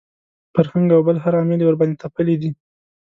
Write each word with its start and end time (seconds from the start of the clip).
فرهنګ 0.53 0.87
او 0.95 1.01
بل 1.07 1.17
هر 1.23 1.33
عامل 1.39 1.59
یې 1.61 1.67
ورباندې 1.67 1.99
تپلي 2.03 2.35
دي. 2.41 2.49